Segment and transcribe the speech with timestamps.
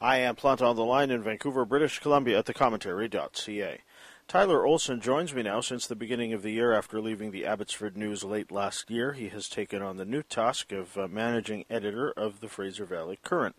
[0.00, 3.80] I am Planta on the Line in Vancouver, British Columbia at the commentary.ca.
[4.28, 7.96] Tyler Olsen joins me now since the beginning of the year after leaving the Abbotsford
[7.96, 9.14] News late last year.
[9.14, 13.18] He has taken on the new task of uh, managing editor of the Fraser Valley
[13.24, 13.56] Current.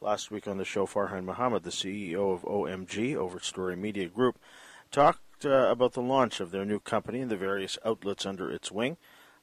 [0.00, 4.38] Last week on the show, Farhan Mohamed, the CEO of OMG, Overstory Media Group,
[4.90, 8.72] talked uh, about the launch of their new company and the various outlets under its
[8.72, 8.96] wing.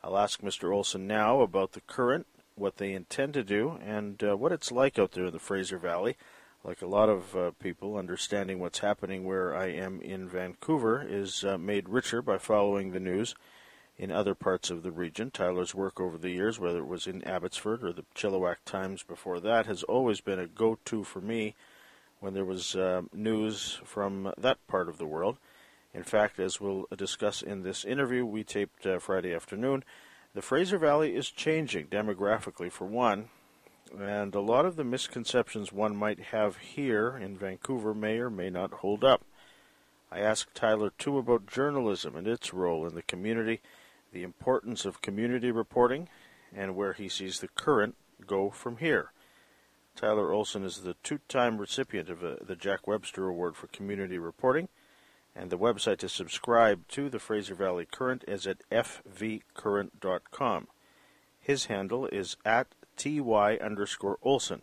[0.03, 0.73] I'll ask Mr.
[0.73, 4.97] Olsen now about the Current, what they intend to do, and uh, what it's like
[4.97, 6.17] out there in the Fraser Valley.
[6.63, 11.43] Like a lot of uh, people, understanding what's happening where I am in Vancouver is
[11.43, 13.33] uh, made richer by following the news
[13.97, 15.31] in other parts of the region.
[15.31, 19.39] Tyler's work over the years, whether it was in Abbotsford or the Chilliwack Times before
[19.39, 21.55] that, has always been a go to for me
[22.19, 25.37] when there was uh, news from that part of the world.
[25.95, 29.83] In fact, as we'll discuss in this interview we taped uh, Friday afternoon,
[30.35, 33.29] the Fraser Valley is changing demographically, for one,
[33.99, 38.49] and a lot of the misconceptions one might have here in Vancouver may or may
[38.49, 39.23] not hold up.
[40.11, 43.61] I asked Tyler too about journalism and its role in the community,
[44.11, 46.09] the importance of community reporting,
[46.53, 47.95] and where he sees the current
[48.27, 49.11] go from here.
[49.95, 54.17] Tyler Olsen is the two time recipient of uh, the Jack Webster Award for Community
[54.17, 54.67] Reporting
[55.35, 60.67] and the website to subscribe to the Fraser Valley Current is at fvcurrent.com.
[61.39, 64.61] His handle is at ty underscore Olsen.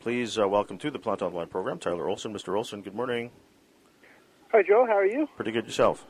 [0.00, 2.32] Please uh, welcome to the Planta Online program, Tyler Olsen.
[2.32, 2.56] Mr.
[2.56, 3.30] Olsen, good morning.
[4.50, 4.84] Hi, Joe.
[4.86, 5.28] How are you?
[5.36, 6.06] Pretty good yourself.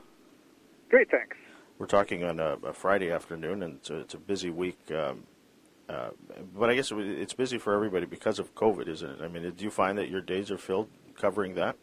[0.88, 1.36] Great, thanks.
[1.78, 4.78] We're talking on a, a Friday afternoon, and it's a, it's a busy week.
[4.92, 5.24] Um,
[5.88, 6.10] uh,
[6.56, 9.20] but I guess it's busy for everybody because of COVID, isn't it?
[9.22, 11.76] I mean, do you find that your days are filled covering that?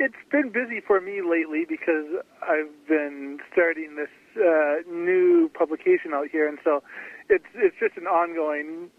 [0.00, 2.06] It's been busy for me lately because
[2.42, 5.27] I've been starting this uh, new
[5.58, 6.82] publication out here, and so
[7.28, 8.90] it's it's just an ongoing,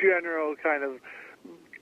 [0.00, 1.00] general kind of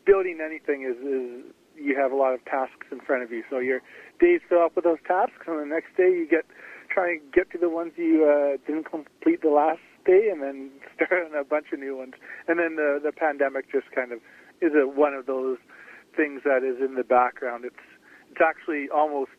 [0.05, 3.45] building anything is is you have a lot of tasks in front of you.
[3.51, 3.81] So your
[4.19, 6.47] days fill up with those tasks, and the next day you get
[6.89, 10.71] try and get to the ones you uh, didn't complete the last day, and then
[10.97, 12.15] start on a bunch of new ones.
[12.49, 14.19] And then the the pandemic just kind of
[14.61, 15.59] is a, one of those
[16.17, 17.65] things that is in the background.
[17.65, 17.85] It's
[18.31, 19.31] it's actually almost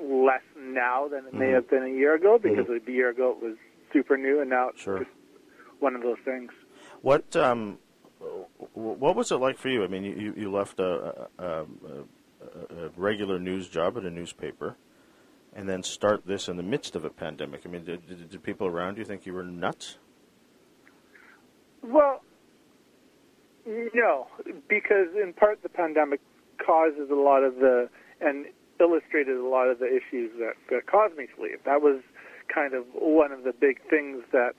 [0.00, 1.54] less now than it may mm-hmm.
[1.54, 2.90] have been a year ago because mm-hmm.
[2.90, 3.56] a year ago it was
[3.92, 4.98] super new, and now it's sure.
[4.98, 5.10] just
[5.80, 6.50] one of those things.
[7.02, 7.78] What um,
[8.74, 9.84] what was it like for you?
[9.84, 14.76] I mean, you you left a, a, a, a regular news job at a newspaper,
[15.54, 17.62] and then start this in the midst of a pandemic.
[17.64, 19.98] I mean, did, did, did people around you think you were nuts?
[21.82, 22.22] Well,
[23.66, 24.26] no,
[24.68, 26.20] because in part the pandemic
[26.64, 27.88] causes a lot of the
[28.20, 28.46] and
[28.80, 31.62] illustrated a lot of the issues that, that caused me to leave.
[31.64, 32.00] That was
[32.52, 34.54] kind of one of the big things that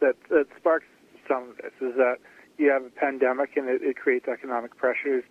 [0.00, 0.86] that, that sparks
[1.28, 2.16] some of this is that
[2.58, 5.22] you have a pandemic and it, it creates economic pressures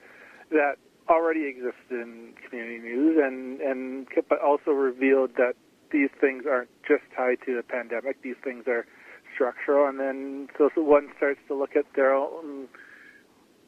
[0.50, 0.76] that
[1.10, 5.54] already exist in community news and and but also revealed that
[5.92, 8.22] these things aren't just tied to the pandemic.
[8.22, 8.86] These things are
[9.34, 12.68] structural, and then so, one starts to look at their own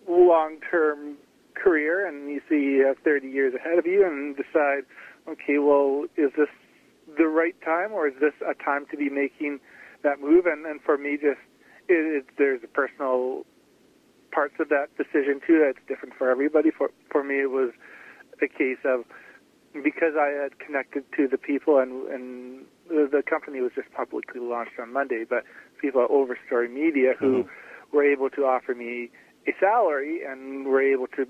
[0.07, 1.15] long-term
[1.55, 4.83] career and you see you have 30 years ahead of you and decide,
[5.27, 6.49] okay, well, is this
[7.17, 9.59] the right time or is this a time to be making
[10.03, 10.45] that move?
[10.45, 11.39] And, and for me, just
[11.87, 13.45] it, it, there's a personal
[14.31, 16.71] parts of that decision too that's different for everybody.
[16.71, 17.71] For for me, it was
[18.41, 19.05] a case of
[19.83, 24.41] because I had connected to the people and and the, the company was just publicly
[24.41, 25.43] launched on Monday, but
[25.79, 27.95] people at Overstory Media who mm-hmm.
[27.95, 29.09] were able to offer me
[29.47, 31.27] a salary and were able to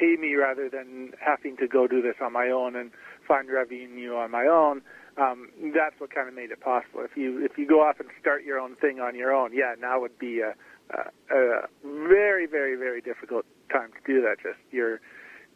[0.00, 2.90] pay me rather than having to go do this on my own and
[3.28, 4.80] find revenue on my own.
[5.18, 7.00] Um, that's what kind of made it possible.
[7.04, 9.74] If you if you go off and start your own thing on your own, yeah,
[9.78, 10.54] now would be a,
[10.90, 14.36] a, a very very very difficult time to do that.
[14.42, 15.00] Just you're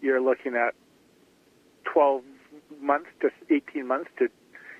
[0.02, 0.74] you're looking at
[1.90, 2.22] 12
[2.80, 4.28] months to 18 months to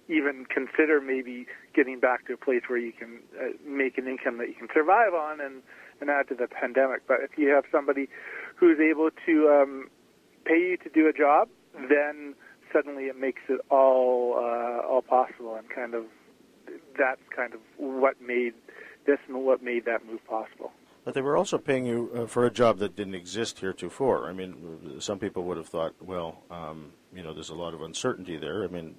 [0.09, 4.37] even consider maybe getting back to a place where you can uh, make an income
[4.39, 5.63] that you can survive on and
[6.01, 7.07] and add to the pandemic.
[7.07, 8.09] But if you have somebody
[8.65, 9.91] who's able to um,
[10.47, 11.49] pay you to do a job,
[11.91, 12.35] then
[12.73, 16.05] suddenly it makes it all uh, all possible, and kind of
[16.99, 18.55] that's kind of what made
[19.07, 20.73] this and what made that move possible.
[21.05, 24.31] But they were also paying you uh, for a job that didn't exist heretofore.
[24.31, 27.83] I mean, some people would have thought, well, um, you know, there's a lot of
[27.83, 28.65] uncertainty there.
[28.65, 28.97] I mean,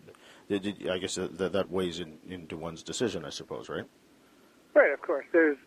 [0.48, 3.86] did, did, I guess that, that weighs in, into one's decision, I suppose, right?
[4.76, 5.26] Right, of course.
[5.34, 5.58] There's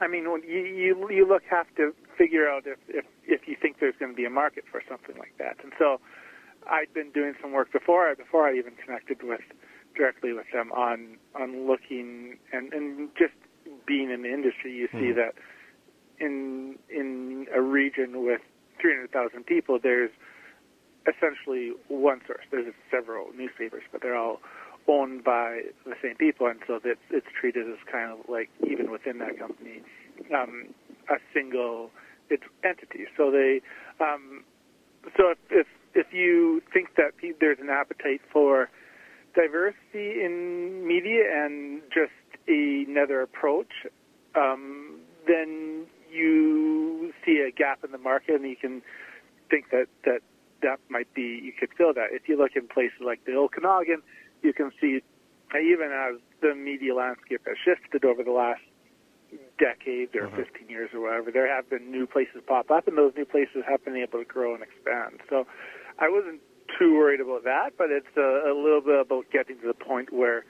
[0.00, 3.78] I mean, you you you look have to figure out if if if you think
[3.80, 5.56] there's going to be a market for something like that.
[5.62, 6.00] And so,
[6.68, 9.40] I'd been doing some work before before I even connected with
[9.96, 13.34] directly with them on on looking and and just
[13.86, 15.18] being in the industry, you see mm-hmm.
[15.18, 15.34] that
[16.20, 18.40] in in a region with
[18.80, 20.10] 300,000 people, there's
[21.06, 22.44] essentially one source.
[22.50, 24.40] There's several newspapers, but they're all
[24.88, 29.18] owned by the same people, and so it's treated as kind of like even within
[29.18, 29.82] that company,
[30.34, 30.74] um,
[31.08, 31.90] a single
[32.30, 33.06] it's entity.
[33.16, 33.60] So they,
[34.00, 34.44] um,
[35.16, 38.68] so if, if if you think that there's an appetite for
[39.34, 42.12] diversity in media and just
[42.46, 43.86] another approach,
[44.34, 48.82] um, then you see a gap in the market, and you can
[49.50, 50.20] think that that
[50.62, 52.08] that might be you could fill that.
[52.12, 54.02] If you look in places like the Okanagan,
[54.42, 55.00] you can see
[55.56, 58.60] even as the media landscape has shifted over the last
[59.58, 60.36] decade or mm-hmm.
[60.36, 63.62] 15 years or whatever, there have been new places pop up, and those new places
[63.68, 65.20] have been able to grow and expand.
[65.28, 65.46] So
[65.98, 66.40] I wasn't
[66.78, 70.12] too worried about that, but it's a, a little bit about getting to the point
[70.12, 70.44] where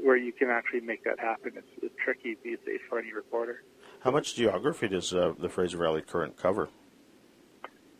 [0.00, 1.52] where you can actually make that happen.
[1.56, 3.64] It's, it's tricky these days for any reporter.
[4.00, 6.68] How much geography does uh, the Fraser Valley Current cover?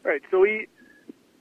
[0.04, 0.22] Right.
[0.30, 0.68] So we,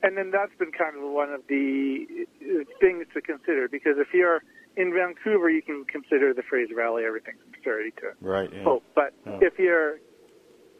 [0.07, 2.06] and then that's been kind of one of the
[2.42, 4.42] uh, things to consider because if you're
[4.77, 8.50] in Vancouver, you can consider the Fraser Valley everything from Surrey to right.
[8.54, 8.63] Yeah.
[8.63, 8.83] Hope.
[8.95, 9.39] But yeah.
[9.42, 9.98] if you're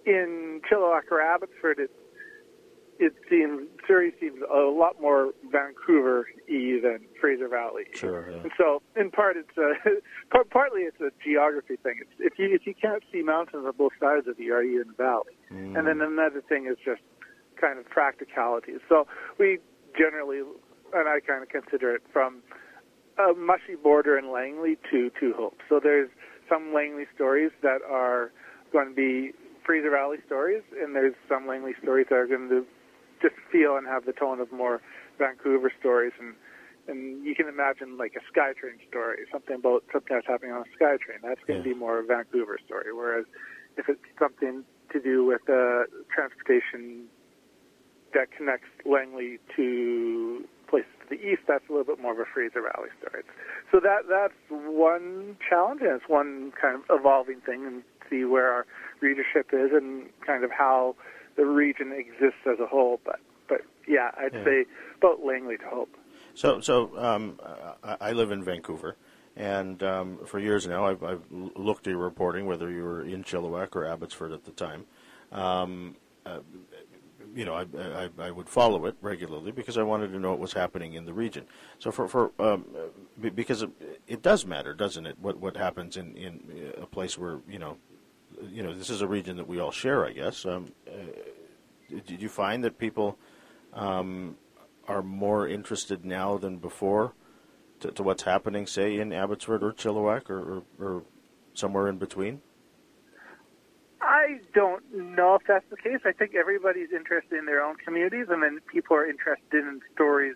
[0.06, 1.92] in Chilliwack or Abbotsford, it
[3.00, 7.84] it seems Surrey seems a lot more Vancouver-y than Fraser Valley.
[7.94, 8.32] Sure.
[8.32, 8.38] Yeah.
[8.38, 9.74] And so, in part, it's a
[10.50, 12.00] partly it's a geography thing.
[12.02, 14.82] It's, if you if you can't see mountains on both sides of you, are you
[14.82, 15.38] in the valley?
[15.52, 15.78] Mm.
[15.78, 17.02] And then another thing is just
[17.60, 18.80] kind of practicalities.
[18.90, 19.08] So
[19.38, 19.60] we
[19.98, 20.40] generally,
[20.94, 22.42] and I kind of consider it from
[23.18, 25.58] a mushy border in Langley to to Hope.
[25.70, 26.10] So there's
[26.50, 28.32] some Langley stories that are
[28.72, 29.32] going to be
[29.66, 32.66] Fraser Valley stories, and there's some Langley stories that are going to
[33.22, 34.82] just feel and have the tone of more
[35.18, 36.14] Vancouver stories.
[36.20, 36.36] And
[36.88, 40.84] and you can imagine like a SkyTrain story, something about something that's happening on a
[40.84, 41.20] SkyTrain.
[41.22, 41.74] That's going to yeah.
[41.74, 42.94] be more a Vancouver story.
[42.94, 43.26] Whereas
[43.76, 44.64] if it's something
[44.94, 45.84] to do with uh,
[46.14, 47.08] transportation
[48.14, 52.26] that connects Langley to places to the east, that's a little bit more of a
[52.34, 53.24] Fraser Valley story.
[53.72, 58.52] So that that's one challenge, and it's one kind of evolving thing, and see where
[58.52, 58.66] our
[59.02, 60.96] readership is and kind of how
[61.36, 63.00] the region exists as a whole.
[63.06, 64.44] But but yeah, I'd yeah.
[64.44, 64.66] say
[64.98, 65.96] about Langley to Hope.
[66.34, 67.40] So so um,
[67.84, 68.96] I live in Vancouver.
[69.36, 73.24] And um, for years now, I've, I've, looked at your reporting, whether you were in
[73.24, 74.86] Chilliwack or Abbotsford at the time.
[75.32, 75.96] Um,
[76.26, 76.40] uh,
[77.36, 80.40] you know, I, I, I, would follow it regularly because I wanted to know what
[80.40, 81.46] was happening in the region.
[81.80, 82.66] So for, for um,
[83.20, 83.66] because
[84.08, 85.18] it, does matter, doesn't it?
[85.20, 87.78] What what happens in, in a place where you know,
[88.50, 90.46] you know, this is a region that we all share, I guess.
[90.46, 90.92] Um, uh,
[92.06, 93.18] did you find that people
[93.74, 94.38] um,
[94.88, 97.14] are more interested now than before
[97.80, 101.04] to, to, what's happening, say, in Abbotsford or Chilliwack or, or, or
[101.54, 102.42] somewhere in between?
[104.08, 106.00] I don't know if that's the case.
[106.06, 110.36] I think everybody's interested in their own communities, and then people are interested in stories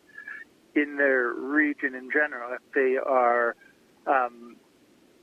[0.76, 2.52] in their region in general.
[2.54, 3.56] If they are,
[4.08, 4.58] um,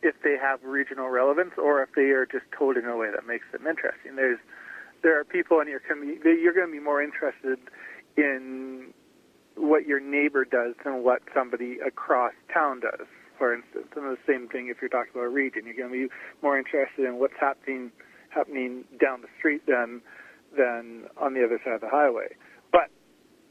[0.03, 3.27] if they have regional relevance, or if they are just told in a way that
[3.27, 4.17] makes them interesting.
[4.17, 4.41] There's,
[5.03, 6.41] there are people in your community.
[6.41, 7.59] You're going to be more interested
[8.17, 8.95] in
[9.57, 13.07] what your neighbor does than what somebody across town does.
[13.37, 16.09] For instance, and the same thing if you're talking about a region, you're going to
[16.09, 17.93] be more interested in what's happening
[18.39, 20.01] happening down the street than
[20.57, 22.29] than on the other side of the highway.
[22.73, 22.89] But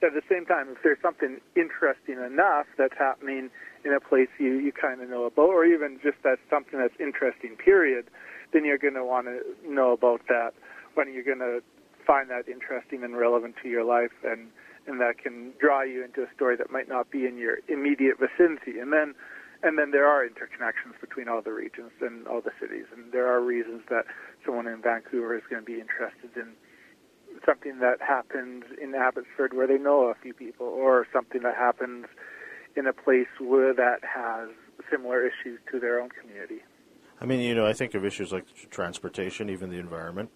[0.01, 3.49] at the same time, if there's something interesting enough that's happening
[3.83, 6.95] in a place you, you kind of know about, or even just that's something that's
[6.99, 8.05] interesting, period,
[8.53, 10.53] then you're going to want to know about that
[10.95, 11.61] when you're going to
[12.05, 14.47] find that interesting and relevant to your life and
[14.87, 18.15] and that can draw you into a story that might not be in your immediate
[18.17, 18.79] vicinity.
[18.79, 19.13] And then
[19.63, 23.27] and then there are interconnections between all the regions and all the cities, and there
[23.27, 24.05] are reasons that
[24.47, 26.53] someone in Vancouver is going to be interested in
[27.45, 32.05] something that happens in Abbotsford where they know a few people, or something that happens
[32.75, 34.49] in a place where that has
[34.89, 36.61] similar issues to their own community.
[37.19, 40.29] I mean, you know, I think of issues like transportation, even the environment,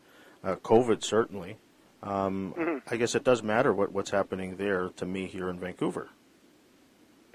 [0.44, 1.58] uh, COVID certainly.
[2.04, 2.94] Um, mm-hmm.
[2.94, 6.10] I guess it does matter what, what's happening there to me here in Vancouver.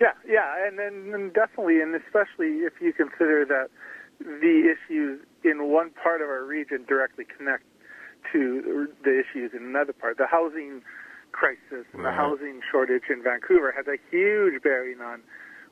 [0.01, 3.71] Yeah, yeah, and then and definitely, and especially if you consider that
[4.19, 7.65] the issues in one part of our region directly connect
[8.33, 10.19] to the issues in another part.
[10.19, 10.83] The housing
[11.33, 15.23] crisis and the housing shortage in Vancouver has a huge bearing on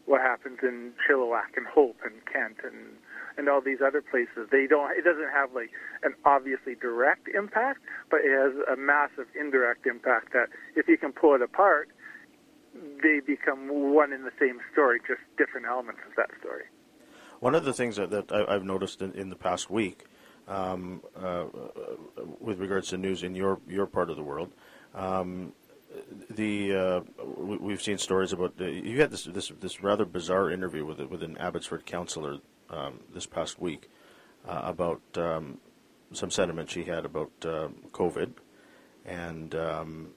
[0.07, 2.97] what happens in Chilliwack and Hope and Kent and
[3.37, 4.47] and all these other places.
[4.52, 4.97] They don't.
[4.97, 5.71] It doesn't have like
[6.04, 10.33] an obviously direct impact, but it has a massive indirect impact.
[10.33, 11.88] That if you can pull it apart,
[13.02, 16.64] they become one in the same story, just different elements of that story.
[17.45, 20.07] One of the things that, that I, have noticed in, in, the past week
[20.49, 21.45] um, uh,
[22.41, 24.51] with regards to news in your your part of the world.
[24.95, 25.53] Um,
[26.31, 27.01] the uh,
[27.37, 31.23] we've seen stories about uh, you had this this this rather bizarre interview with with
[31.23, 32.39] an Abbotsford councillor
[32.71, 33.91] um, this past week
[34.49, 35.59] uh, about um,
[36.13, 38.33] some sentiment she had about um, COVID,
[39.05, 40.09] and um,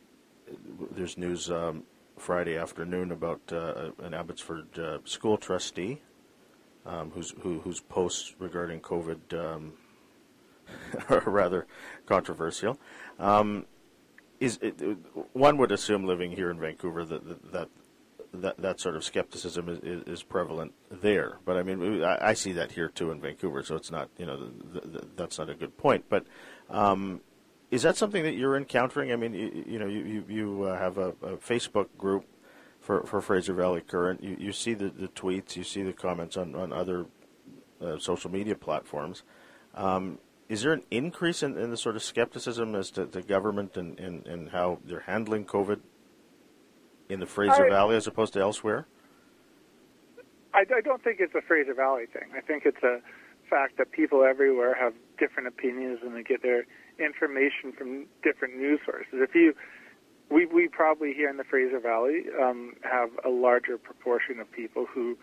[0.91, 1.83] there's news um,
[2.17, 5.99] Friday afternoon about uh, an Abbotsford uh, school trustee
[6.87, 9.33] um, whose who, whose posts regarding COVID
[11.09, 11.67] are rather
[12.05, 12.79] controversial.
[13.19, 13.65] Um,
[14.39, 14.79] is it,
[15.33, 17.69] one would assume living here in Vancouver that that
[18.33, 21.37] that, that sort of skepticism is, is, is prevalent there.
[21.45, 24.25] But I mean, I, I, see that here too in Vancouver, so it's not you
[24.25, 26.05] know the, the, that's not a good point.
[26.09, 26.25] But
[26.69, 27.21] um,
[27.71, 29.11] is that something that you're encountering?
[29.11, 32.25] I mean, you, you know, you you, you uh, have a, a, Facebook group
[32.87, 34.23] for, for Fraser Valley Current.
[34.23, 37.05] You you see the, the tweets, you see the comments on on other
[37.81, 39.23] uh, social media platforms.
[39.75, 43.75] Um, is there an increase in, in, the sort of skepticism as to the government
[43.75, 45.81] and, and, and how they're handling COVID
[47.09, 48.87] in the Fraser I, Valley as opposed to elsewhere?
[50.53, 52.29] I, I don't think it's a Fraser Valley thing.
[52.35, 53.01] I think it's a
[53.49, 56.65] fact that people everywhere have different opinions and they get their
[56.97, 59.13] information from different news sources.
[59.15, 59.53] If you,
[60.29, 64.85] we we probably here in the Fraser Valley um, have a larger proportion of people
[64.85, 65.17] who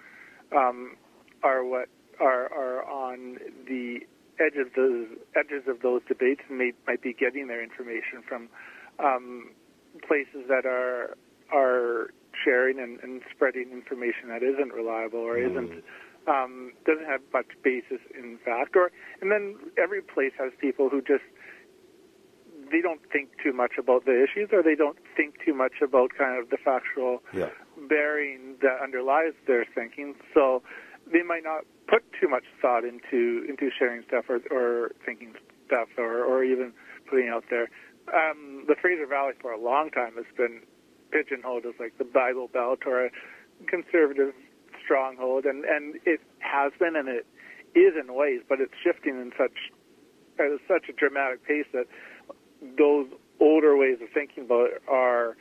[0.56, 0.96] um,
[1.42, 1.88] are what
[2.20, 4.00] are are on the
[4.40, 5.06] edge of those
[5.37, 8.49] edges of those debates and may, might be getting their information from
[8.99, 9.50] um,
[10.06, 11.16] places that are
[11.52, 12.11] are
[12.44, 15.50] sharing and, and spreading information that isn't reliable or mm.
[15.50, 15.84] isn't
[16.26, 18.76] um, doesn't have much basis in fact.
[18.76, 21.25] Or and then every place has people who just
[22.74, 26.10] they don't think too much about the issues or they don't think too much about
[26.18, 27.50] kind of the factual yeah.
[27.88, 30.16] bearing that underlies their thinking.
[30.34, 30.60] So
[31.06, 35.34] they might not put too much thought into into sharing stuff or, or thinking
[35.66, 36.72] stuff or, or even
[37.08, 37.70] putting out there.
[38.12, 40.62] Um, the Fraser Valley for a long time has been
[41.12, 43.10] pigeonholed as like the Bible Belt or a
[43.68, 44.34] conservative
[44.82, 47.24] stronghold, and and it has been and it
[47.78, 49.70] is in ways, but it's shifting in such
[50.40, 51.86] at such a dramatic pace that
[52.78, 53.06] those
[53.40, 55.37] older ways of thinking about it are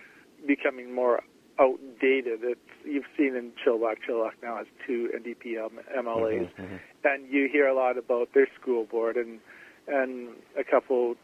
[0.48, 1.22] becoming more
[1.60, 2.40] outdated.
[2.44, 3.98] It's you've seen in Chilliwack.
[4.08, 6.76] Chilliwack now has two NDP MLAs, mm-hmm, mm-hmm.
[7.04, 9.40] and you hear a lot about their school board and
[9.88, 11.16] and a couple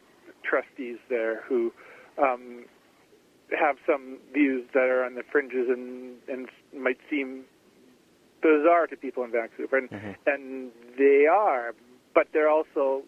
[0.42, 1.72] trustees there who
[2.18, 2.64] um,
[3.58, 7.44] have some views that are on the fringes and and might seem
[8.42, 10.10] bizarre to people in Vancouver, and mm-hmm.
[10.26, 11.74] and they are,
[12.14, 13.02] but they're also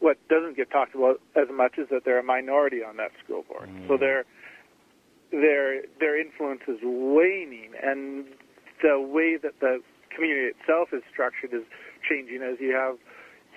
[0.00, 3.44] what doesn't get talked about as much is that they're a minority on that school
[3.48, 3.68] board.
[3.68, 3.88] Mm-hmm.
[3.88, 4.24] So their
[5.30, 8.24] their their influence is waning, and
[8.82, 9.80] the way that the
[10.14, 11.62] community itself is structured is
[12.08, 12.96] changing as you have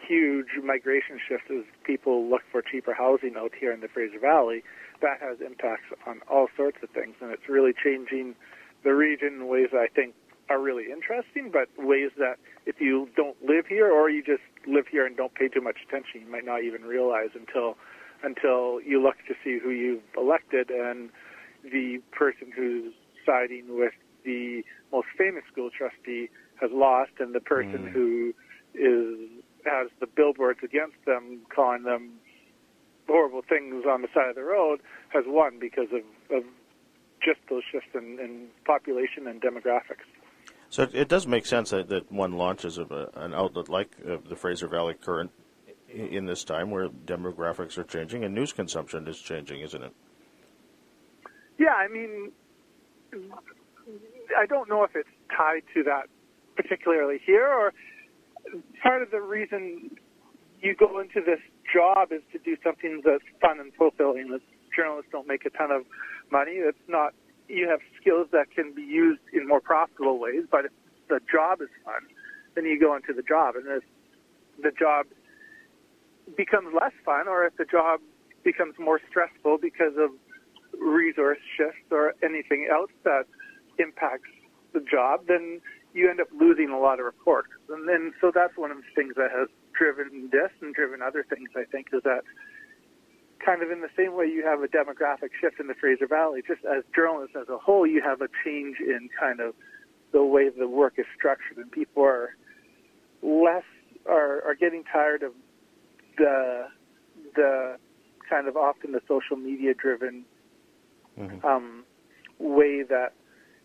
[0.07, 4.63] huge migration shifts as people look for cheaper housing out here in the Fraser Valley
[5.01, 8.35] that has impacts on all sorts of things, and it's really changing
[8.83, 10.13] the region in ways that I think
[10.49, 14.85] are really interesting, but ways that if you don't live here or you just live
[14.87, 17.77] here and don't pay too much attention, you might not even realize until
[18.23, 21.09] until you look to see who you've elected and
[21.63, 22.93] the person who's
[23.25, 23.91] siding with
[24.23, 26.29] the most famous school trustee
[26.61, 27.91] has lost, and the person mm.
[27.91, 28.33] who
[28.73, 29.29] is
[29.65, 32.13] has the billboards against them, calling them
[33.07, 36.43] horrible things on the side of the road has won because of, of
[37.23, 40.07] just those shifts in, in population and demographics.
[40.73, 44.17] So it, it does make sense that, that one launches a, an outlet like uh,
[44.27, 45.29] the Fraser Valley Current
[45.87, 49.93] in this time where demographics are changing and news consumption is changing, isn't it?
[51.59, 52.31] Yeah, I mean,
[54.35, 56.05] I don't know if it's tied to that
[56.55, 57.71] particularly here, or
[58.81, 59.95] part of the reason
[60.59, 61.39] you go into this
[61.71, 64.31] job is to do something that's fun and fulfilling.
[64.31, 64.41] That
[64.75, 65.83] journalists don't make a ton of
[66.31, 66.53] money.
[66.53, 67.13] It's not.
[67.53, 70.71] You have skills that can be used in more profitable ways, but if
[71.07, 72.01] the job is fun,
[72.55, 73.55] then you go into the job.
[73.55, 73.83] And if
[74.61, 75.05] the job
[76.35, 77.99] becomes less fun, or if the job
[78.43, 80.09] becomes more stressful because of
[80.79, 83.25] resource shifts or anything else that
[83.77, 84.31] impacts
[84.73, 85.61] the job, then
[85.93, 87.61] you end up losing a lot of reporters.
[87.69, 91.23] And then, so that's one of the things that has driven this and driven other
[91.29, 92.23] things, I think, is that
[93.45, 96.41] kind of in the same way you have a demographic shift in the Fraser Valley,
[96.45, 99.53] just as journalists as a whole, you have a change in kind of
[100.11, 102.35] the way the work is structured, and people are
[103.21, 103.63] less
[104.07, 105.33] are are getting tired of
[106.17, 106.67] the
[107.35, 107.77] the
[108.29, 110.25] kind of often the social media driven
[111.17, 111.45] mm-hmm.
[111.45, 111.83] um,
[112.39, 113.13] way that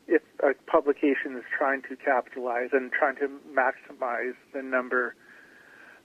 [0.07, 5.15] if a publication is trying to capitalize and trying to maximize the number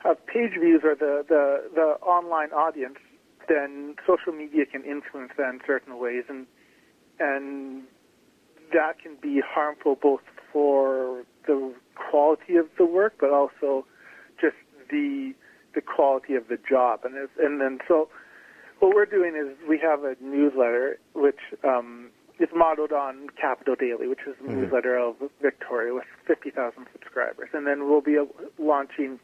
[0.03, 2.97] of page views or the, the, the online audience,
[3.47, 6.45] then social media can influence that in certain ways, and
[7.19, 7.83] and
[8.73, 10.21] that can be harmful both
[10.51, 13.85] for the quality of the work, but also
[14.39, 14.55] just
[14.89, 15.33] the
[15.75, 17.01] the quality of the job.
[17.03, 18.09] And and then so
[18.79, 22.09] what we're doing is we have a newsletter which um,
[22.39, 24.61] is modeled on Capital Daily, which is a mm-hmm.
[24.61, 28.17] newsletter of Victoria with 50,000 subscribers, and then we'll be
[28.57, 29.19] launching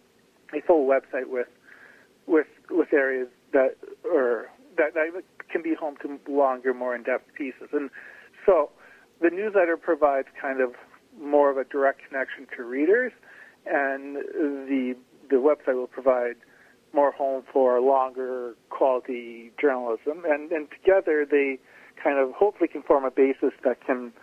[0.54, 1.48] a full website with
[2.26, 7.70] with with areas that or that, that can be home to longer, more in-depth pieces.
[7.74, 7.90] And
[8.46, 8.70] so
[9.22, 10.74] the newsletter provides kind of
[11.20, 13.12] more of a direct connection to readers,
[13.66, 14.96] and the
[15.30, 16.36] the website will provide
[16.94, 20.24] more home for longer quality journalism.
[20.26, 21.60] And and together they
[22.02, 24.14] kind of hopefully can form a basis that can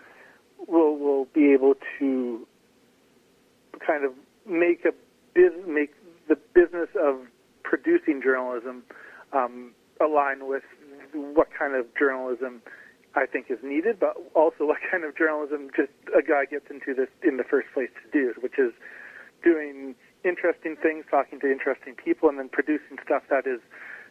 [0.67, 2.47] will will be able to
[3.87, 4.13] kind of
[4.47, 4.93] make a
[5.35, 5.93] biz, make
[6.29, 7.21] the business of
[7.63, 8.83] producing journalism
[9.37, 10.65] um, align with
[11.13, 12.63] what kind of journalism
[13.15, 16.95] I think is needed, but also what kind of journalism just a guy gets into
[16.95, 18.73] this in the first place to do, which is
[19.43, 23.61] doing interesting things, talking to interesting people, and then producing stuff that is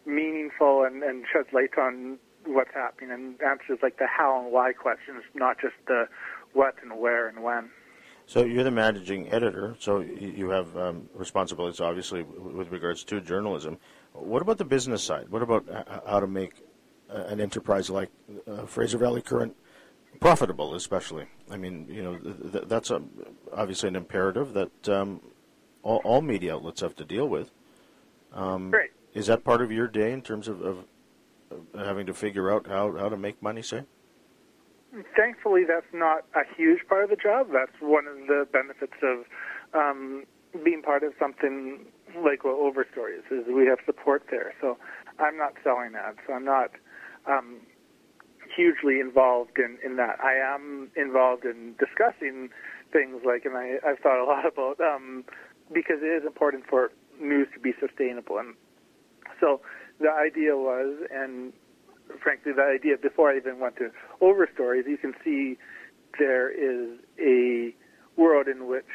[0.06, 4.72] meaningful and, and sheds light on what's happening and answers like the how and why
[4.72, 6.08] questions, not just the
[6.52, 7.70] what and where and when.
[8.28, 13.78] So you're the managing editor, so you have um, responsibilities, obviously, with regards to journalism.
[14.18, 15.28] What about the business side?
[15.28, 15.66] What about
[16.06, 16.62] how to make
[17.08, 18.10] an enterprise like
[18.46, 19.56] uh, Fraser Valley Current
[20.20, 21.26] profitable, especially?
[21.50, 23.02] I mean, you know, th- that's a,
[23.52, 25.20] obviously an imperative that um,
[25.82, 27.50] all, all, media outlets have to deal with.
[28.32, 28.90] Um, Great.
[29.14, 30.84] Is that part of your day in terms of, of,
[31.50, 33.82] of having to figure out how, how to make money, say?
[35.16, 37.48] Thankfully, that's not a huge part of the job.
[37.52, 39.24] That's one of the benefits of
[39.74, 40.24] um,
[40.64, 41.86] being part of something
[42.24, 43.46] like what Overstories is.
[43.46, 44.54] We have support there.
[44.60, 44.78] So
[45.18, 46.18] I'm not selling ads.
[46.26, 46.70] So I'm not
[47.26, 47.60] um,
[48.54, 50.18] hugely involved in, in that.
[50.22, 52.50] I am involved in discussing
[52.92, 55.24] things like, and I, I've thought a lot about, um,
[55.72, 58.38] because it is important for news to be sustainable.
[58.38, 58.54] And
[59.40, 59.60] so
[60.00, 61.52] the idea was, and
[62.22, 63.90] frankly, the idea before I even went to
[64.22, 65.58] Overstories, you can see
[66.18, 67.74] there is a
[68.16, 68.86] world in which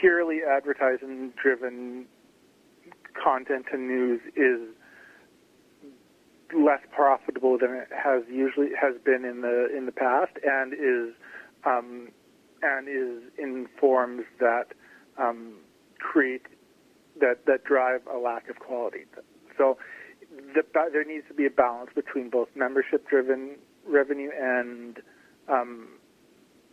[0.00, 2.06] purely advertising driven
[3.22, 4.60] content and news is
[6.54, 11.14] less profitable than it has usually has been in the in the past and is
[11.66, 12.08] um,
[12.62, 14.68] and is in forms that
[15.18, 15.54] um,
[15.98, 16.46] create
[17.20, 19.04] that that drive a lack of quality.
[19.56, 19.76] So
[20.54, 23.56] the, there needs to be a balance between both membership-driven
[23.86, 24.98] revenue and
[25.48, 25.88] um,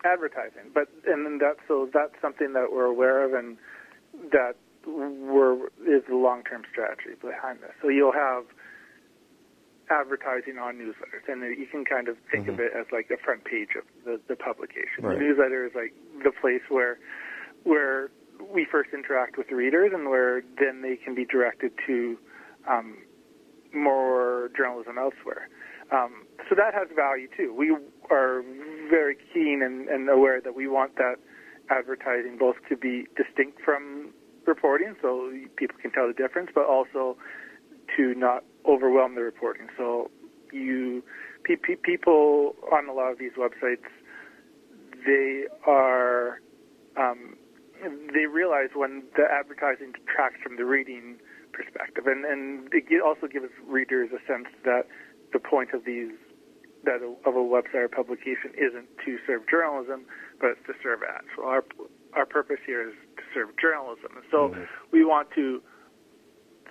[0.06, 0.72] advertising.
[0.74, 3.58] But and then that so that's something that we're aware of and
[4.32, 7.74] that we're is the long-term strategy behind this.
[7.82, 8.46] So you'll have
[9.90, 12.54] advertising on newsletters, and you can kind of think mm-hmm.
[12.54, 15.02] of it as like the front page of the, the publication.
[15.02, 15.18] Right.
[15.18, 16.98] The newsletter is like the place where
[17.64, 18.10] where
[18.52, 22.18] we first interact with readers, and where then they can be directed to
[22.70, 22.98] um,
[23.74, 25.50] more journalism elsewhere.
[25.92, 27.54] Um, so that has value too.
[27.54, 27.76] We
[28.10, 28.44] are
[28.90, 31.16] very keen and, and aware that we want that
[31.70, 34.14] advertising both to be distinct from
[34.46, 37.18] reporting, so people can tell the difference, but also
[37.98, 39.68] to not overwhelm the reporting.
[39.78, 40.12] So
[40.52, 41.04] you
[41.44, 43.86] pe- pe- people on a lot of these websites,
[45.06, 46.42] they are
[46.98, 47.38] um,
[48.14, 51.18] they realize when the advertising detracts from the reading
[51.54, 54.88] perspective, and and it also gives readers a sense that
[55.36, 56.16] the point of these
[56.86, 60.06] that a, of a website or publication isn't to serve journalism,
[60.40, 61.28] but it's to serve ads.
[61.36, 61.64] So our
[62.16, 64.16] our purpose here is to serve journalism.
[64.16, 64.64] And so mm-hmm.
[64.94, 65.62] we want to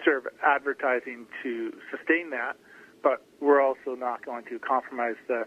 [0.03, 2.57] serve advertising to sustain that,
[3.03, 5.44] but we're also not going to compromise the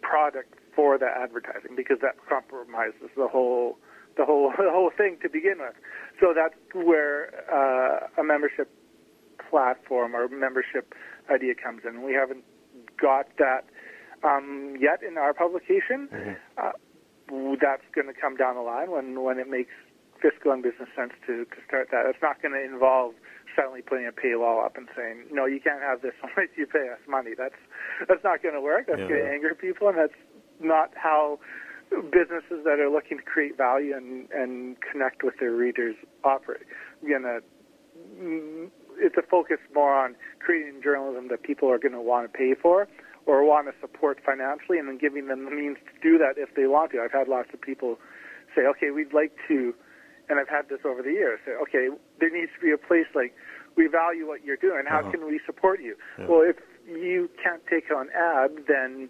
[0.00, 3.78] product for the advertising because that compromises the whole
[4.16, 5.74] the whole the whole thing to begin with.
[6.20, 8.70] So that's where uh, a membership
[9.50, 10.94] platform or membership
[11.30, 12.02] idea comes in.
[12.02, 12.44] We haven't
[13.00, 13.64] got that
[14.24, 16.08] um, yet in our publication.
[16.12, 16.32] Mm-hmm.
[16.56, 16.72] Uh,
[17.60, 19.72] that's going to come down the line when when it makes
[20.20, 22.06] fiscal and business sense to to start that.
[22.06, 23.14] It's not going to involve
[23.56, 26.88] suddenly putting a paywall up and saying, no, you can't have this unless you pay
[26.92, 27.32] us money.
[27.36, 27.58] That's
[28.08, 28.86] that's not going to work.
[28.86, 29.08] That's yeah.
[29.08, 30.20] going to anger people, and that's
[30.60, 31.38] not how
[31.90, 36.66] businesses that are looking to create value and and connect with their readers operate.
[37.02, 37.40] Again, uh,
[39.02, 42.54] it's a focus more on creating journalism that people are going to want to pay
[42.54, 42.88] for
[43.26, 46.54] or want to support financially, and then giving them the means to do that if
[46.56, 46.98] they want to.
[47.00, 47.98] I've had lots of people
[48.54, 49.74] say, okay, we'd like to
[50.28, 51.40] and I've had this over the years.
[51.44, 51.88] Say, okay,
[52.20, 53.34] there needs to be a place like
[53.76, 54.84] we value what you're doing.
[54.86, 55.10] How Uh-huh.
[55.10, 55.94] can we support you?
[56.18, 56.26] Yeah.
[56.28, 59.08] Well, if you can't take on ads, then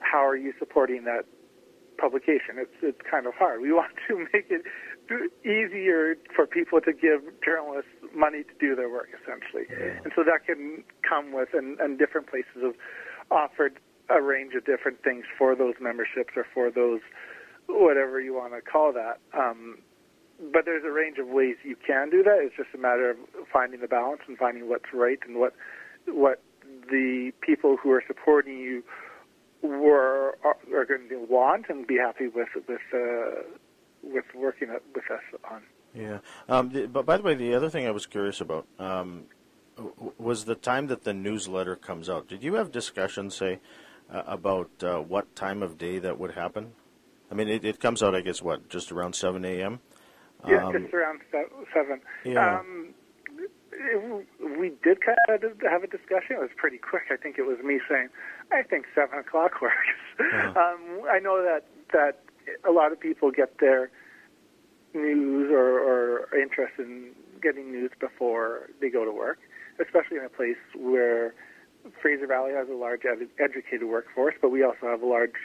[0.00, 1.24] how are you supporting that
[1.98, 2.56] publication?
[2.58, 3.60] It's it's kind of hard.
[3.60, 4.62] We want to make it
[5.44, 9.68] easier for people to give journalists money to do their work, essentially.
[10.02, 12.74] And so that can come with, and, and different places have
[13.30, 17.00] offered a range of different things for those memberships or for those
[17.68, 19.18] whatever you want to call that.
[19.36, 19.78] Um,
[20.52, 22.38] but there's a range of ways you can do that.
[22.40, 23.16] It's just a matter of
[23.52, 25.54] finding the balance and finding what's right and what
[26.06, 26.40] what
[26.90, 28.84] the people who are supporting you
[29.62, 33.42] were are, are going to want and be happy with with uh,
[34.02, 35.62] with working with us on.
[35.96, 36.18] Yeah.
[36.48, 39.24] Um, the, but by the way, the other thing I was curious about um,
[40.18, 42.28] was the time that the newsletter comes out.
[42.28, 43.60] Did you have discussions, say,
[44.12, 46.72] uh, about uh, what time of day that would happen?
[47.30, 49.80] I mean, it, it comes out, I guess, what, just around 7 a.m.?
[50.46, 52.00] Yeah, Um, just around seven.
[52.24, 52.60] Yeah.
[52.60, 52.94] Um,
[53.72, 54.26] it,
[54.58, 56.36] we did kind of have a discussion.
[56.36, 57.04] It was pretty quick.
[57.10, 58.08] I think it was me saying,
[58.52, 59.74] "I think seven o'clock works."
[60.20, 60.52] Uh-huh.
[60.56, 62.20] Um, I know that that
[62.68, 63.90] a lot of people get their
[64.96, 69.38] news or, or are interested in getting news before they go to work,
[69.80, 71.34] especially in a place where
[72.02, 75.38] Fraser Valley has a large ed- educated workforce, but we also have a large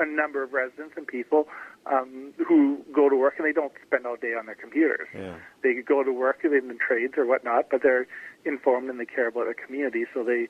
[0.00, 1.46] a number of residents and people
[1.86, 5.06] um, who go to work and they don't spend all day on their computers.
[5.14, 5.36] Yeah.
[5.62, 8.06] They go to work in the trades or whatnot, but they're
[8.44, 10.48] informed and they care about their community, so they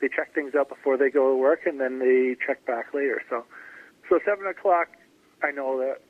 [0.00, 3.22] they check things out before they go to work and then they check back later.
[3.30, 3.44] So,
[4.08, 4.88] so seven o'clock,
[5.42, 6.02] I know that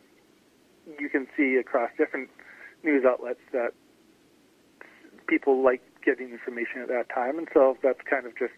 [0.98, 2.30] you can see across different
[2.82, 3.72] news outlets that
[5.26, 8.52] people like getting information at that time, and so that's kind of just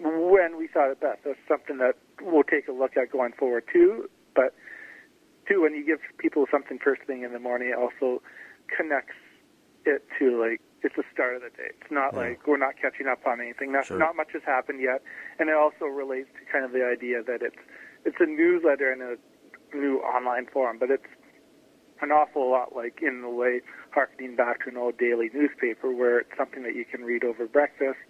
[0.00, 1.20] when we thought it best.
[1.24, 4.08] That's something that we'll take a look at going forward too.
[4.34, 4.54] But
[5.46, 8.22] too, when you give people something first thing in the morning, it also
[8.74, 9.14] connects
[9.84, 11.70] it to like it's the start of the day.
[11.80, 12.20] It's not Yeah.
[12.20, 13.72] like we're not catching up on anything.
[13.72, 13.98] Not Sure.
[13.98, 15.02] not much has happened yet,
[15.38, 17.60] and it also relates to kind of the idea that it's
[18.04, 19.16] it's a newsletter and a
[19.76, 21.06] new online forum, but it's
[22.00, 23.60] an awful lot like in the way
[23.92, 27.46] harkening back to an old daily newspaper where it's something that you can read over
[27.46, 28.02] breakfast.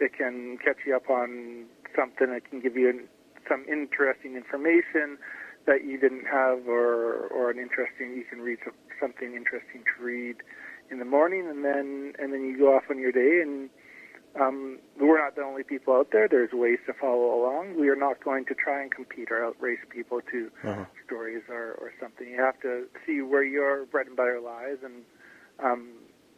[0.00, 2.30] It can catch you up on something.
[2.30, 3.06] It can give you
[3.48, 5.18] some interesting information
[5.66, 8.16] that you didn't have, or or an interesting.
[8.16, 8.58] You can read
[9.00, 10.36] something interesting to read
[10.90, 13.40] in the morning, and then and then you go off on your day.
[13.42, 13.68] And
[14.38, 16.28] um, we're not the only people out there.
[16.28, 17.78] There's ways to follow along.
[17.80, 20.84] We are not going to try and compete or outrace people to Uh-huh.
[21.04, 22.28] stories or, or something.
[22.28, 25.02] You have to see where your bread and butter lies and
[25.62, 25.88] um,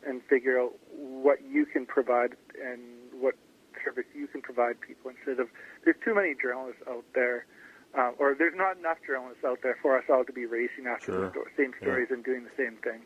[0.05, 2.81] and figure out what you can provide and
[3.21, 3.35] what
[3.85, 5.49] service you can provide people instead of
[5.85, 7.47] there's too many journalists out there
[7.97, 11.07] uh, or there's not enough journalists out there for us all to be racing after
[11.07, 11.31] Sure.
[11.31, 13.03] the same stories and doing the same thing.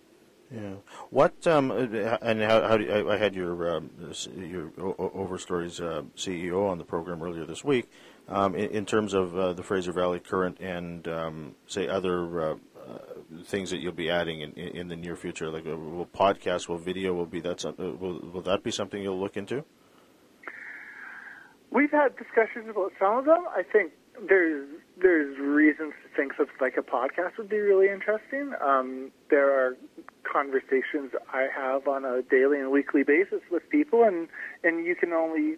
[0.54, 0.74] Yeah.
[1.10, 3.90] What um uh, and how, how do you, I, had your um,
[4.36, 7.90] your O- O- Overstory's uh, CEO on the program earlier this week.
[8.28, 12.54] Um, in, in terms of uh, the Fraser Valley Current and um, say other uh,
[12.76, 12.98] uh,
[13.44, 16.78] things that you'll be adding in, in the near future, like uh, will podcast, will
[16.78, 19.64] video, will be that will, will that be something you'll look into?
[21.70, 23.44] We've had discussions about some of them.
[23.54, 23.92] I think
[24.28, 24.68] there's
[25.00, 28.52] there's reasons to think that like a podcast would be really interesting.
[28.64, 29.76] Um, there are
[30.30, 34.28] conversations I have on a daily and weekly basis with people, and
[34.64, 35.56] and you can only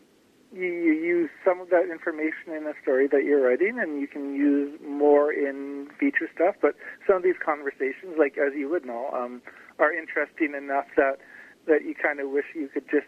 [0.53, 4.09] you, you use some of that information in a story that you're writing, and you
[4.09, 6.57] can use more in feature stuff.
[6.61, 6.74] But
[7.07, 9.42] some of these conversations, like as you would know, um,
[9.79, 11.18] are interesting enough that
[11.66, 13.07] that you kind of wish you could just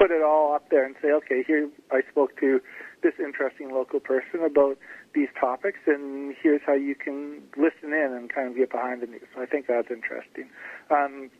[0.00, 2.60] put it all up there and say, okay, here I spoke to
[3.02, 4.78] this interesting local person about
[5.14, 9.06] these topics, and here's how you can listen in and kind of get behind the
[9.06, 9.28] news.
[9.34, 10.48] So I think that's interesting.
[10.90, 11.30] Um,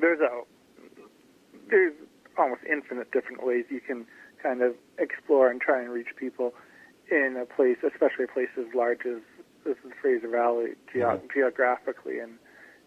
[0.00, 0.42] there's a
[1.68, 1.92] there's
[2.38, 4.06] almost infinite different ways you can
[4.42, 6.54] kind of explore and try and reach people
[7.10, 9.20] in a place, especially a place as large as
[9.64, 11.18] this is Fraser Valley ge- Yeah.
[11.34, 12.38] geographically and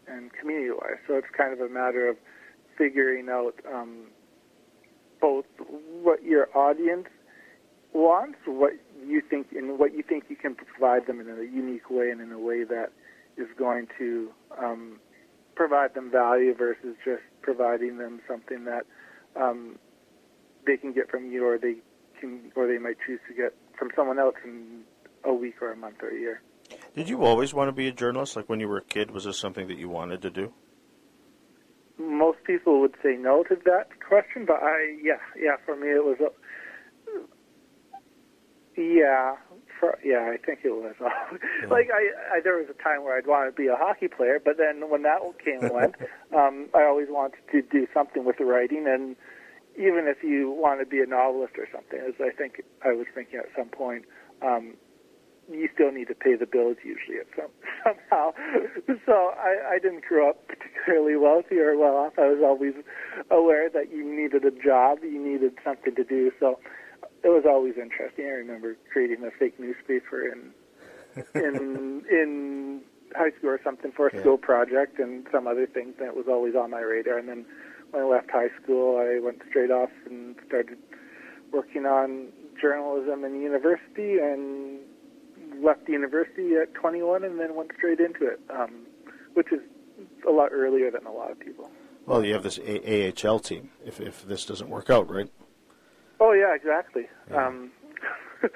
[0.07, 0.97] and community-wise.
[1.07, 2.17] So it's kind of a matter of
[2.75, 4.07] figuring out um,
[5.21, 5.45] both
[6.01, 7.07] what your audience
[7.93, 8.73] wants, what
[9.05, 12.19] you think, and what you think you can provide them in a unique way and
[12.19, 12.91] in a way that
[13.37, 14.29] is going to
[14.61, 14.99] um,
[15.55, 18.85] provide them value versus just providing them something that
[19.39, 19.77] um,
[20.65, 21.75] they can get from you, or they
[22.19, 24.81] can, or they might choose to get from someone else in
[25.23, 26.41] a week or a month or a year.
[26.95, 28.35] Did you always want to be a journalist?
[28.35, 30.53] Like when you were a kid, was this something that you wanted to do?
[32.09, 36.03] Most people would say no to that question, but I, yeah, yeah, for me it
[36.03, 36.31] was, a,
[38.79, 39.35] yeah,
[39.79, 40.95] For, yeah, I think it was.
[41.01, 41.67] yeah.
[41.69, 44.39] Like I, I, there was a time where I'd want to be a hockey player,
[44.43, 45.95] but then when that came and went,
[46.35, 49.15] um, I always wanted to do something with the writing, and
[49.77, 53.07] even if you want to be a novelist or something, as I think I was
[53.13, 54.05] thinking at some point,
[54.41, 54.75] um,
[55.49, 57.51] you still need to pay the bills usually at some
[57.83, 58.31] somehow.
[59.05, 62.13] so I, I didn't grow up particularly wealthy or well off.
[62.17, 62.73] I was always
[63.29, 66.31] aware that you needed a job, you needed something to do.
[66.39, 66.59] So
[67.23, 68.25] it was always interesting.
[68.25, 70.51] I remember creating a fake newspaper in
[71.35, 72.81] in in
[73.15, 74.21] high school or something for a yeah.
[74.21, 77.17] school project and some other things that was always on my radar.
[77.17, 77.45] And then
[77.91, 80.77] when I left high school, I went straight off and started
[81.51, 84.79] working on journalism in university and
[85.63, 88.85] left the university at 21 and then went straight into it, um,
[89.33, 89.59] which is
[90.27, 91.69] a lot earlier than a lot of people.
[92.05, 93.69] Well, you have this a- AHL team.
[93.85, 95.29] If if this doesn't work out, right?
[96.19, 97.07] Oh yeah, exactly.
[97.29, 97.47] Yeah.
[97.47, 97.71] Um,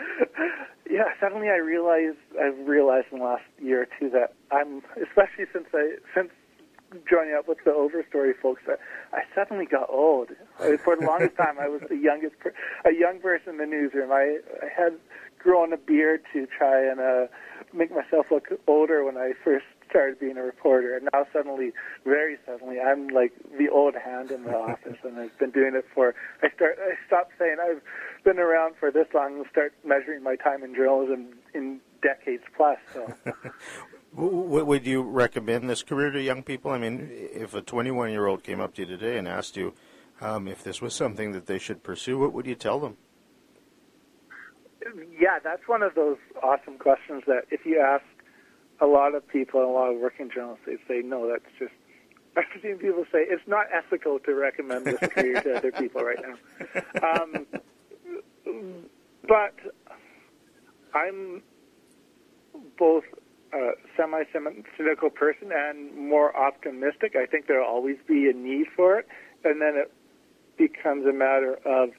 [0.90, 5.46] yeah, suddenly I realized I've realized in the last year or two that I'm, especially
[5.54, 6.32] since I since
[7.10, 8.80] joining up with the Overstory folks, that
[9.14, 10.30] I suddenly got old.
[10.84, 12.54] For the longest time, I was the youngest, per,
[12.86, 14.12] a young person in the newsroom.
[14.12, 14.94] I, I had
[15.46, 17.28] grown a beard to try and uh,
[17.72, 21.72] make myself look older when I first started being a reporter, and now suddenly,
[22.04, 25.86] very suddenly, I'm like the old hand in the office, and I've been doing it
[25.94, 26.16] for.
[26.42, 26.80] I start.
[26.82, 27.82] I stopped saying I've
[28.24, 32.80] been around for this long and start measuring my time in journalism in decades plus.
[32.92, 33.14] So.
[34.18, 36.72] Would you recommend this career to young people?
[36.72, 39.74] I mean, if a 21 year old came up to you today and asked you
[40.22, 42.98] um, if this was something that they should pursue, what would you tell them?
[45.20, 48.06] Yeah, that's one of those awesome questions that if you ask
[48.80, 51.74] a lot of people, a lot of working journalists, they say, no, that's just.
[52.38, 56.20] I've seen people say it's not ethical to recommend this career to other people right
[56.22, 57.18] now.
[57.18, 57.46] Um,
[59.26, 59.56] but
[60.94, 61.42] I'm
[62.78, 63.06] both
[63.54, 67.16] a semi-cynical person and more optimistic.
[67.16, 69.08] I think there'll always be a need for it,
[69.46, 69.94] and then it
[70.58, 71.92] becomes a matter of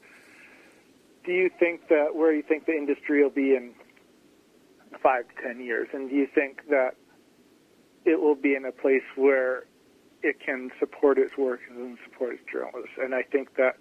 [1.26, 3.74] do you think that where you think the industry will be in
[5.02, 6.94] five to ten years, and do you think that
[8.04, 9.64] it will be in a place where
[10.22, 12.96] it can support its workers and support its journalists?
[12.98, 13.76] And I think that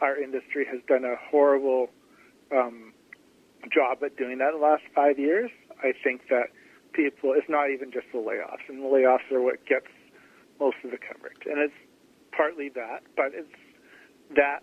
[0.00, 1.90] our industry has done a horrible
[2.52, 2.92] um,
[3.72, 5.50] job at doing that in the last five years.
[5.82, 6.48] I think that
[6.92, 9.86] people, it's not even just the layoffs, and the layoffs are what gets
[10.60, 11.42] most of the coverage.
[11.46, 11.74] And it's
[12.32, 13.48] partly that, but it's
[14.36, 14.62] that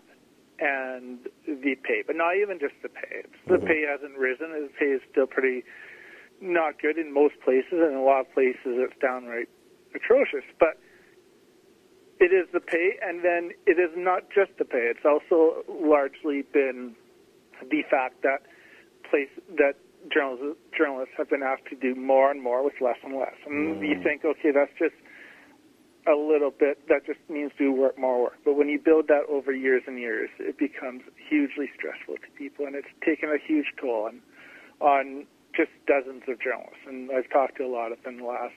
[0.62, 3.26] and the pay, but not even just the pay.
[3.26, 3.66] It's, the mm-hmm.
[3.66, 4.54] pay hasn't risen.
[4.54, 5.64] The pay is still pretty
[6.40, 9.48] not good in most places, and in a lot of places it's downright
[9.94, 10.46] atrocious.
[10.60, 10.78] But
[12.20, 14.86] it is the pay, and then it is not just the pay.
[14.94, 16.94] It's also largely been
[17.68, 18.46] the fact that
[19.10, 19.74] place that
[20.14, 23.34] journalists journalists have been asked to do more and more with less and less.
[23.46, 23.88] And mm.
[23.88, 24.94] you think, okay, that's just
[26.06, 26.88] a little bit.
[26.88, 28.38] That just means do work more work.
[28.44, 32.66] But when you build that over years and years, it becomes hugely stressful to people,
[32.66, 34.20] and it's taken a huge toll on
[34.80, 36.82] on just dozens of journalists.
[36.86, 38.54] And I've talked to a lot of them the last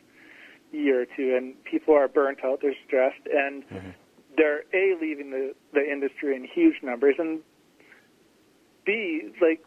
[0.71, 2.59] year or two, and people are burnt out.
[2.61, 3.89] They're stressed, and mm-hmm.
[4.37, 7.41] they're a leaving the the industry in huge numbers, and
[8.85, 9.63] b like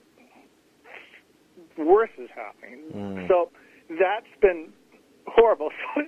[1.76, 2.80] worse is happening.
[2.92, 3.28] Mm.
[3.28, 3.50] So
[3.88, 4.72] that's been
[5.34, 5.70] horrible.
[5.96, 6.02] So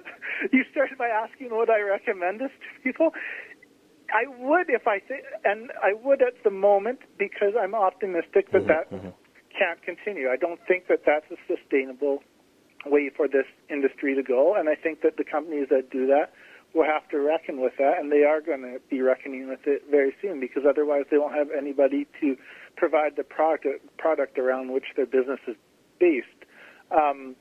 [0.52, 3.10] you started by asking would I recommend this to people.
[4.08, 8.64] I would if I think, and I would at the moment because I'm optimistic that
[8.64, 9.10] mm-hmm, that mm-hmm.
[9.52, 10.30] can't continue.
[10.30, 12.22] I don't think that that's a sustainable
[12.86, 16.32] way for this industry to go, and I think that the companies that do that
[16.74, 19.82] will have to reckon with that, and they are going to be reckoning with it
[19.90, 22.36] very soon because otherwise they won't have anybody to
[22.76, 25.56] provide the product product around which their business is
[25.98, 26.26] based.
[26.90, 27.36] Um,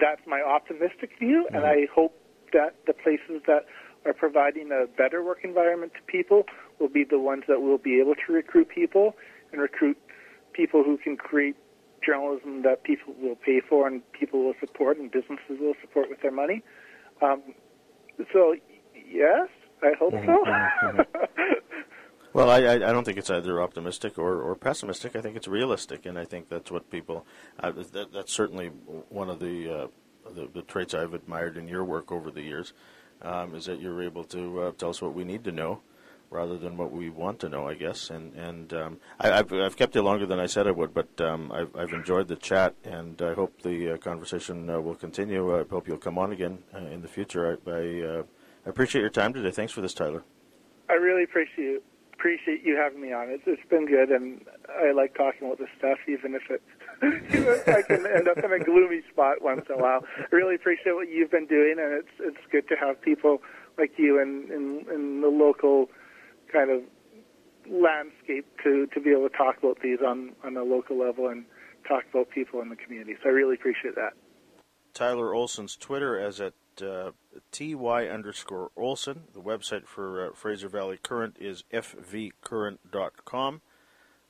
[0.00, 2.14] that's my optimistic view, and I hope
[2.52, 3.66] that the places that
[4.04, 6.44] are providing a better work environment to people
[6.80, 9.14] will be the ones that will be able to recruit people
[9.52, 9.96] and recruit
[10.52, 11.56] people who can create
[12.04, 16.20] journalism that people will pay for and people will support and businesses will support with
[16.20, 16.62] their money.
[17.20, 17.42] Um,
[18.32, 18.56] so,
[18.94, 19.48] yes,
[19.82, 21.04] I hope mm-hmm, so.
[22.34, 25.16] Well, I, I don't think it's either optimistic or, or pessimistic.
[25.16, 27.26] I think it's realistic, and I think that's what people.
[27.60, 28.68] Uh, that, that's certainly
[29.10, 29.86] one of the, uh,
[30.34, 32.72] the, the traits I've admired in your work over the years,
[33.20, 35.82] um, is that you're able to uh, tell us what we need to know,
[36.30, 37.68] rather than what we want to know.
[37.68, 40.70] I guess, and and um, I, have I've kept you longer than I said I
[40.70, 44.80] would, but um, I've I've enjoyed the chat, and I hope the uh, conversation uh,
[44.80, 45.54] will continue.
[45.60, 47.58] I hope you'll come on again uh, in the future.
[47.66, 49.50] I I, I appreciate your time today.
[49.50, 50.24] Thanks for this, Tyler.
[50.88, 51.82] I really appreciate
[52.22, 53.28] appreciate you having me on.
[53.30, 56.62] It's, it's been good, and I like talking about this stuff, even if it
[57.66, 60.04] I can end up in a gloomy spot once in a while.
[60.16, 63.42] I really appreciate what you've been doing, and it's it's good to have people
[63.76, 65.88] like you in in, in the local
[66.52, 66.82] kind of
[67.68, 71.44] landscape to to be able to talk about these on on a local level and
[71.88, 73.16] talk about people in the community.
[73.20, 74.12] So I really appreciate that.
[74.94, 77.10] Tyler Olsen's Twitter as at uh,
[77.50, 79.24] ty underscore Olsen.
[79.34, 83.60] The website for uh, Fraser Valley Current is fvcurrent.com.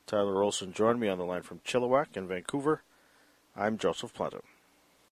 [0.07, 2.83] Tyler Olsen joined me on the line from Chilliwack in Vancouver.
[3.55, 4.41] I'm Joseph Planta.